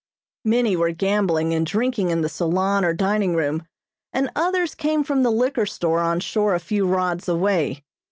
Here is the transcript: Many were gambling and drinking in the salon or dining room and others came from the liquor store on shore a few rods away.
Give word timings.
Many 0.43 0.75
were 0.75 0.89
gambling 0.93 1.53
and 1.53 1.63
drinking 1.63 2.09
in 2.09 2.21
the 2.21 2.27
salon 2.27 2.83
or 2.83 2.91
dining 2.91 3.35
room 3.35 3.67
and 4.11 4.31
others 4.35 4.73
came 4.73 5.03
from 5.03 5.21
the 5.21 5.29
liquor 5.31 5.67
store 5.67 5.99
on 5.99 6.19
shore 6.21 6.55
a 6.55 6.59
few 6.59 6.87
rods 6.87 7.29
away. 7.29 7.83